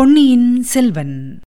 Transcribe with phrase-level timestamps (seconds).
[0.00, 1.40] பொன்னியின் செல்வன்.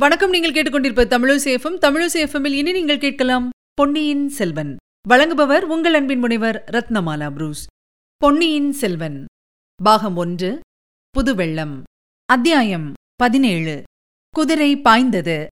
[0.00, 4.76] வணக்கம் நீங்கள் கேட்டுக்கொண்டிருப்ப தமிழசேஃபம் தமிழசேஃபமில் இனி நீங்கள் கேட்கலாம் பொன்னியின் செல்வன்.
[5.08, 7.66] வழங்குபவர் உங்கள் அன்பின் முனைவர் ரத்னமாலா புரூஸ்.
[8.16, 9.24] பொன்னியின் செல்வன்.
[9.84, 10.60] பாகம் ஒன்று
[11.18, 11.82] புதுவெள்ளம்.
[12.24, 13.82] அத்தியாயம் பதினேழு
[14.30, 15.46] குதிரை பாய்ந்தது.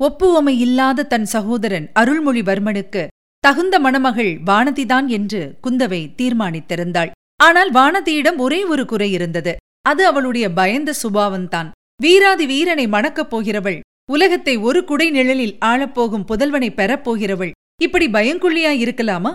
[0.00, 3.06] ஒப்புவமை இல்லாத தன் சகோதரன் அருள்மொழிவர்மனுக்கு
[3.38, 7.10] தகுந்த மணமகள் வானதிதான் என்று குந்தவை தீர்மானித்திருந்தாள்.
[7.40, 9.52] ஆனால் வானதியிடம் ஒரே ஒரு குறை இருந்தது.
[9.82, 11.70] அது அவளுடைய பயந்த சுபாவம்தான்.
[12.02, 13.80] வீராதி வீரனை மணக்கப் போகிறவள்
[14.12, 17.52] உலகத்தை ஒரு குடை நிழலில் ஆளப்போகும் புதல்வனை பெறப் போகிறவள்
[17.82, 19.32] இப்படி பயங்குள்ளியாய் இருக்கலாமா?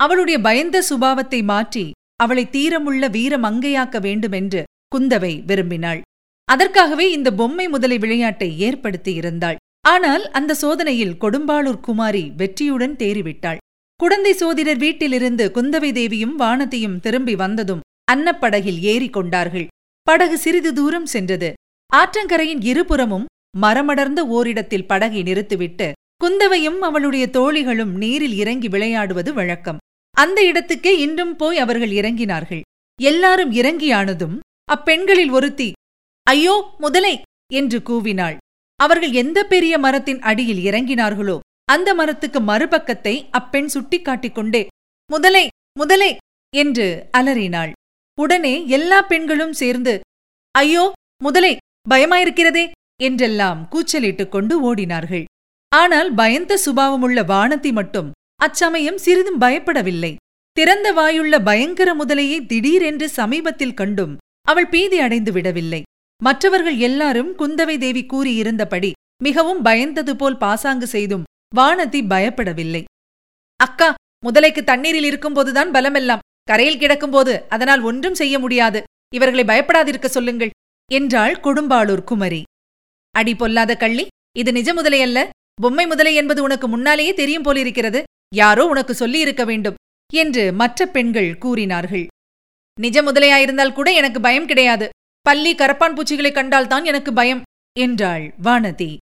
[0.00, 1.84] அவளுடைய பயந்த சுபாவத்தை மாற்றி
[2.16, 4.62] அவளை தீரமுள்ள வீரமங்கையாக்க வேண்டுமென்று
[4.94, 6.00] குந்தவை விரும்பினாள்.
[6.48, 13.60] அதற்காகவே இந்த பொம்மை முதலை விளையாட்டை ஏற்படுத்தியிருந்தாள் ஆனால் அந்த சோதனையில் கொடும்பாளூர் குமாரி வெற்றியுடன் தேறிவிட்டாள்.
[14.00, 19.66] குடந்தை சோதிடர் வீட்டிலிருந்து குந்தவை தேவியும் வானதியும் திரும்பி வந்ததும் அன்னப்படகில் ஏறிக் கொண்டார்கள்.
[20.06, 21.50] படகு சிறிது தூரம் சென்றது.
[21.92, 23.26] ஆற்றங்கரையின் இருபுறமும்
[23.58, 25.88] மரமடர்ந்த ஓரிடத்தில் படகை நிறுத்திவிட்டு
[26.20, 29.80] குந்தவையும் அவளுடைய தோழிகளும் நீரில் இறங்கி விளையாடுவது வழக்கம்.
[30.16, 32.62] அந்த இடத்துக்கே இன்றும் போய் அவர்கள் இறங்கினார்கள்.
[32.98, 34.36] எல்லாரும் இறங்கியானதும்
[34.68, 35.68] அப்பெண்களில் ஒருத்தி
[36.26, 37.14] ஐயோ முதலை!
[37.52, 38.36] என்று கூவினாள்.
[38.80, 41.36] அவர்கள் எந்த பெரிய மரத்தின் அடியில் இறங்கினார்களோ
[41.70, 44.62] அந்த மரத்துக்கு மறுபக்கத்தை அப்பெண் சுட்டிக்காட்டிக் கொண்டே
[45.10, 45.44] முதலை
[45.76, 46.10] முதலை!
[46.54, 46.86] என்று
[47.18, 47.72] அலறினாள்.
[48.18, 49.92] உடனே எல்லா பெண்களும் சேர்ந்து
[50.54, 50.84] ஐயோ
[51.20, 51.52] முதலை
[51.86, 52.64] பயமாயிருக்கிறதே!
[53.00, 55.24] என்றெல்லாம் கூச்சலிட்டுக் கொண்டு ஓடினார்கள்.
[55.72, 58.08] ஆனால் பயந்த சுபாவமுள்ள வானதி மட்டும்
[58.40, 60.12] அச்சமயம் சிறிதும் பயப்படவில்லை.
[60.56, 64.14] திறந்த வாயுள்ள பயங்கர முதலையை திடீரென்று சமீபத்தில் கண்டும்
[64.46, 65.80] அவள் பீதி அடைந்து விடவில்லை.
[66.20, 68.90] மற்றவர்கள் எல்லாரும் குந்தவை தேவி கூறியிருந்தபடி
[69.20, 71.24] மிகவும் பயந்தது போல் பாசாங்கு செய்தும்
[71.56, 72.84] வானதி பயப்படவில்லை.
[73.56, 73.94] அக்கா
[74.26, 76.24] முதலைக்கு தண்ணீரில் இருக்கும்போதுதான் பலமெல்லாம்.
[76.42, 78.82] கரையில் கிடக்கும்போது அதனால் ஒன்றும் செய்ய முடியாது.
[79.14, 80.50] இவர்களை பயப்படாதிருக்க சொல்லுங்கள்
[80.90, 82.42] என்றாள் கொடும்பாளூர் குமரி.
[83.14, 84.06] அடி பொல்லாத கள்ளி
[84.38, 85.28] இது நிஜ முதலை அல்ல.
[85.62, 88.02] பொம்மை முதலை என்பது உனக்கு முன்னாலேயே தெரியும் போலிருக்கிறது.
[88.34, 89.78] யாரோ உனக்கு சொல்லியிருக்க வேண்டும்
[90.12, 92.06] என்று மற்ற பெண்கள் கூறினார்கள்.
[92.80, 94.88] நிஜ முதலையாயிருந்தால் கூட எனக்கு பயம் கிடையாது.
[95.20, 97.42] பள்ளி கரப்பான் பூச்சிகளை கண்டால்தான் எனக்கு பயம்
[97.78, 98.96] என்றாள் வானதி.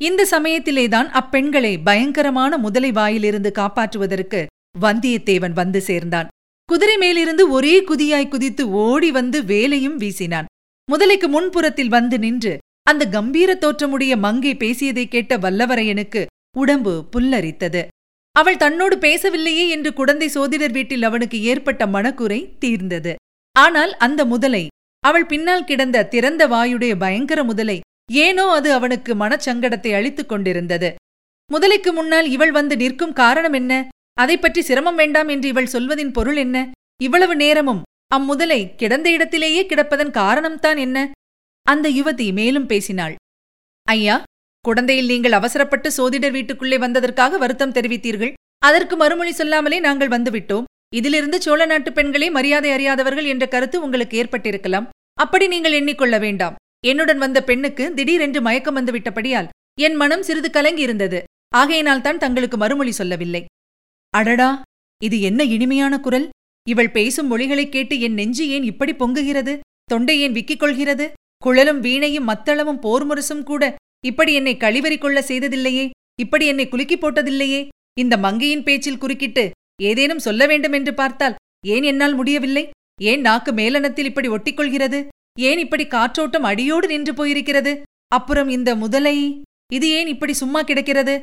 [0.00, 4.40] இந்த சமயத்திலேதான் அப்பெண்களை பயங்கரமான முதலை வாயிலிருந்து காப்பாற்றுவதற்கு
[4.80, 6.28] வந்தியத்தேவன் வந்து சேர்ந்தான்.
[6.68, 10.48] குதிரை மேலிருந்து ஒரே குதியாய் குதித்து ஓடி வந்து வேலையும் வீசினான்.
[10.88, 16.22] முதலைக்கு முன்புறத்தில் வந்து நின்று அந்த கம்பீர தோற்றமுடைய மங்கை பேசியதை கேட்ட வல்லவரையனுக்கு
[16.56, 17.82] உடம்பு புல்லரித்தது.
[18.36, 23.14] அவள் தன்னோடு பேசவில்லையே என்று குடந்தை சோதிடர் வீட்டில் அவனுக்கு ஏற்பட்ட மனக்குறை தீர்ந்தது.
[23.56, 24.64] ஆனால் அந்த முதலை
[25.04, 30.94] அவள் பின்னால் கிடந்த திறந்த வாயுடைய பயங்கர முதலை ஏனோ அது அவனுக்கு மனச்சங்கடத்தை அளித்துக் கொண்டிருந்தது.
[31.50, 33.72] முதலைக்கு முன்னால் இவள் வந்து நிற்கும் காரணம் என்ன?
[34.14, 36.56] அதை பற்றி சிரமம் வேண்டாம் என்று இவள் சொல்வதின் பொருள் என்ன?
[37.02, 37.82] இவ்வளவு நேரமும்
[38.16, 40.98] அம்முதலை கிடந்த இடத்திலேயே கிடப்பதன் காரணம்தான் என்ன?
[41.66, 43.14] அந்த யுவதி மேலும் பேசினாள்.
[43.86, 44.16] ஐயா
[44.64, 48.32] குழந்தையில் நீங்கள் அவசரப்பட்டு சோதிடர் வீட்டுக்குள்ளே வந்ததற்காக வருத்தம் தெரிவித்தீர்கள்.
[48.58, 50.64] அதற்கு மறுமொழி சொல்லாமலே நாங்கள் வந்துவிட்டோம்.
[50.96, 54.88] இதிலிருந்து சோழ நாட்டு பெண்களே மரியாதை அறியாதவர்கள் என்ற கருத்து உங்களுக்கு ஏற்பட்டிருக்கலாம்.
[55.14, 56.56] அப்படி நீங்கள் எண்ணிக்கொள்ள வேண்டாம்.
[56.86, 59.48] என்னுடன் வந்த பெண்ணுக்கு திடீரென்று மயக்கம் வந்துவிட்டபடியால்
[59.80, 61.22] என் மனம் சிறிது கலங்கியிருந்தது
[61.54, 63.44] ஆகையினால் தான் தங்களுக்கு மறுமொழி சொல்லவில்லை.
[64.14, 64.62] அடடா!
[65.02, 66.28] இது என்ன இனிமையான குரல்?
[66.68, 69.58] இவள் பேசும் மொழிகளைக் கேட்டு என் நெஞ்சு ஏன் இப்படி பொங்குகிறது?
[69.84, 71.06] தொண்டை ஏன் விக்கிக் கொள்கிறது
[71.42, 73.74] குழலும் வீணையும் மத்தளமும் போர்முரசும் கூட
[74.06, 75.90] இப்படி என்னை கழிவறி கொள்ள செய்ததில்லையே?
[76.20, 77.68] இப்படி என்னை குலுக்கி போட்டதில்லையே?
[77.98, 79.50] இந்த மங்கையின் பேச்சில் குறுக்கிட்டு
[79.82, 81.34] ஏதேனும் சொல்ல வேண்டும் என்று பார்த்தால்
[81.66, 82.64] ஏன் என்னால் முடியவில்லை?
[83.00, 85.00] ஏன் நாக்கு மேலனத்தில் இப்படி ஒட்டிக்கொள்கிறது?
[85.40, 87.72] ஏன் இப்படி காற்றோட்டம் அடியோடு நின்று போயிருக்கிறது?
[88.06, 91.14] அப்புறம் இந்த முதலை இது ஏன் இப்படி சும்மா கிடக்கிறது?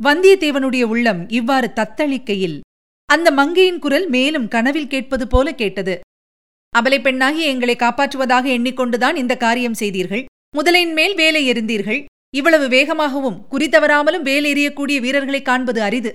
[0.00, 2.60] வந்தியத்தேவனுடைய உள்ளம் இவ்வாறு தத்தளிக்கையில்
[3.08, 5.94] அந்த மங்கையின் குரல் மேலும் கனவில் கேட்பது போல கேட்டது.
[6.78, 10.24] அபலை பெண்ணாகி எங்களை காப்பாற்றுவதாக எண்ணிக்கொண்டுதான் இந்த காரியம் செய்தீர்கள்.
[10.56, 12.00] முதலையின் மேல் வேலை எறிந்தீர்கள்.
[12.36, 16.12] இவ்வளவு வேகமாகவும் குறித்தவராமலும் வேலெறியக்கூடிய வீரர்களை காண்பது அரிது.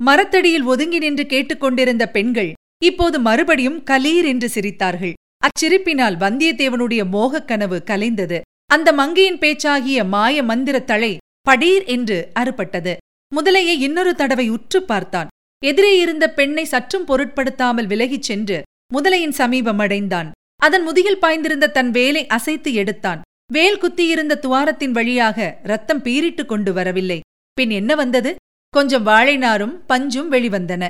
[0.00, 2.52] மரத்தடியில் ஒதுங்கி நின்று கேட்டுக்கொண்டிருந்த பெண்கள்
[2.84, 5.12] இப்போது மறுபடியும் கலீர் என்று சிரித்தார்கள்.
[5.44, 8.40] அச்சிரிப்பினால் வந்தியத்தேவனுடைய மோகக் கனவு கலைந்தது.
[8.66, 11.16] அந்த மங்கையின் பேச்சாகிய மாய மந்திர தழை
[11.50, 12.96] படீர் என்று அறுபட்டது.
[13.36, 15.28] முதலையை இன்னொரு தடவை உற்று பார்த்தான்.
[15.64, 18.62] எதிரே இருந்த பெண்ணை சற்றும் பொருட்படுத்தாமல் விலகிச் சென்று
[18.94, 20.30] முதலையின் சமீபம் அடைந்தான்.
[20.56, 23.20] அதன் முதுகில் பாய்ந்திருந்த தன் வேலை அசைத்து எடுத்தான்.
[23.52, 27.20] வேல் குத்தியிருந்த துவாரத்தின் வழியாக ரத்தம் பீறிட்டுக் கொண்டு வரவில்லை.
[27.52, 28.34] பின் என்ன வந்தது?
[28.70, 30.88] கொஞ்சம் வாழைநாரும் பஞ்சும் வெளிவந்தன.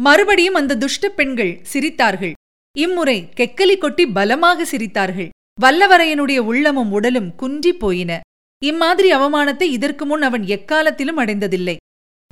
[0.00, 2.32] மறுபடியும் அந்த துஷ்ட பெண்கள் சிரித்தார்கள்.
[2.76, 5.28] இம்முறை கெக்கலி கொட்டி பலமாக சிரித்தார்கள்.
[5.60, 8.20] வல்லவரையனுடைய உள்ளமும் உடலும் குன்றிப் போயின.
[8.62, 11.76] இம்மாதிரி அவமானத்தை இதற்கு முன் அவன் எக்காலத்திலும் அடைந்ததில்லை.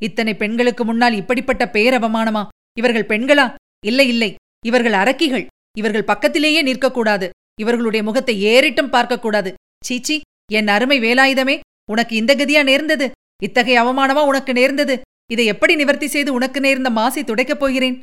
[0.03, 2.47] இத்தனை பெண்களுக்கு முன்னால் இப்படிப்பட்ட பேரவமானமா
[2.77, 3.53] இவர்கள் பெண்களா?
[3.85, 4.35] இல்லை இல்லை.
[4.65, 5.45] இவர்கள் அரக்கிகள்.
[5.77, 7.29] இவர்கள் பக்கத்திலேயே நிற்கக்கூடாது.
[7.61, 9.53] இவர்களுடைய முகத்தை ஏறிட்டும் பார்க்கக்கூடாது.
[9.85, 10.21] சீச்சி
[10.51, 11.59] என் அருமை வேலாயுதமே
[11.91, 13.11] உனக்கு இந்த கதியா நேர்ந்தது?
[13.43, 15.01] இத்தகைய அவமானமா உனக்கு நேர்ந்தது?
[15.31, 17.99] இதை எப்படி நிவர்த்தி செய்து உனக்கு நேர்ந்த மாசை துடைக்கப் போகிறேன்?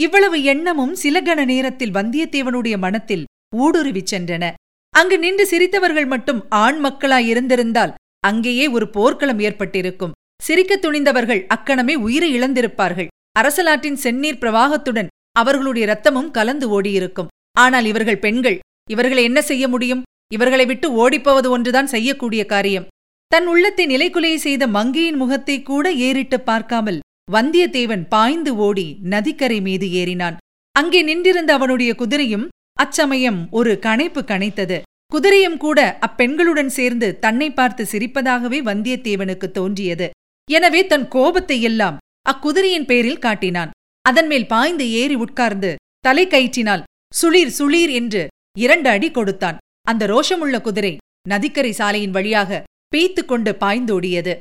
[0.00, 3.24] இவ்வளவு எண்ணமும் சில கண நேரத்தில் வந்தியத்தேவனுடைய மனத்தில்
[3.56, 4.44] ஊடுருவிச் சென்றன.
[4.90, 10.14] அங்கு நின்று சிரித்தவர்கள் மட்டும் ஆண் மக்களாயிருந்திருந்தால் அங்கேயே ஒரு போர்க்களம் ஏற்பட்டிருக்கும்.
[10.42, 13.06] சிரிக்கத் துணிந்தவர்கள் அக்கணமே உயிரை இழந்திருப்பார்கள்.
[13.40, 17.30] அரசலாற்றின் செந்நீர் பிரவாகத்துடன் அவர்களுடைய ரத்தமும் கலந்து ஓடியிருக்கும்.
[17.58, 18.58] ஆனால் இவர்கள் பெண்கள்
[18.90, 20.02] இவர்களை என்ன செய்ய முடியும்?
[20.32, 22.88] இவர்களை விட்டு ஓடிப்போவது ஒன்றுதான் செய்யக்கூடிய காரியம்.
[23.28, 27.00] தன் உள்ளத்தை நிலைக்குலையை செய்த மங்கையின் முகத்தை கூட ஏறிட்டு பார்க்காமல்
[27.34, 30.36] வந்தியத்தேவன் பாய்ந்து ஓடி நதிக்கரை மீது ஏறினான்.
[30.74, 32.46] அங்கே நின்றிருந்த அவனுடைய குதிரையும்
[32.82, 34.78] அச்சமயம் ஒரு கணைப்பு கனைத்தது
[35.12, 40.06] குதிரையும் கூட அப்பெண்களுடன் சேர்ந்து தன்னை பார்த்து சிரிப்பதாகவே வந்தியத்தேவனுக்கு தோன்றியது.
[40.48, 41.96] எனவே தன் கோபத்தை எல்லாம்
[42.28, 43.72] அக்குதிரையின் பேரில் காட்டினான்.
[44.04, 45.70] அதன்மேல் பாய்ந்து ஏறி உட்கார்ந்து
[46.06, 48.22] தலை கயிற்றினால் சுளீர் சுளீர் என்று
[48.58, 49.58] இரண்டு அடி கொடுத்தான்.
[49.90, 50.94] அந்த ரோஷமுள்ள குதிரை
[51.28, 52.62] நதிக்கரை சாலையின் வழியாக
[52.94, 54.34] பேய்த்து கொண்டு பாய்ந்தோடியது.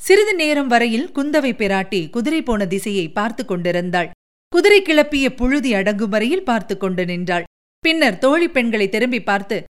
[0.00, 4.10] சிறிது நேரம் வரையில் குந்தவை பிராட்டி குதிரை போன திசையை பார்த்து கொண்டிருந்தாள்.
[4.48, 7.42] குதிரை கிளப்பிய புழுதி அடங்கும் வரையில் பார்த்து கொண்டு நின்றாள்.
[7.78, 9.64] பின்னர் தோழி பெண்களை திரும்பி பார்த்து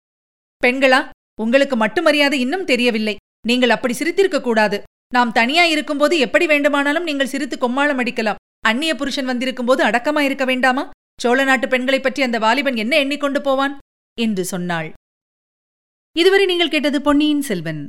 [0.66, 3.16] பெண்களா உங்களுக்கு மட்டு மரியாதை இன்னும் தெரியவில்லை.
[3.46, 4.82] நீங்கள் அப்படி சிரித்திருக்க கூடாது.
[5.14, 8.58] நாம் தனியா இருக்கும்போது எப்படி வேண்டுமானாலும் நீங்கள் சிரித்து கொம்மாளம் அடிக்கலாம்.
[8.60, 10.90] அந்நிய புருஷன் வந்திருக்கும்போது அடக்கமா இருக்க வேண்டாமா?
[11.20, 13.78] சோழ நாட்டு பெண்களைப் பற்றி அந்த வாலிபன் என்ன எண்ணிக்கொண்டு போவான்?
[14.20, 14.92] என்று சொன்னாள்.
[16.16, 17.88] இதுவரை நீங்கள் கேட்டது பொன்னியின் செல்வன்.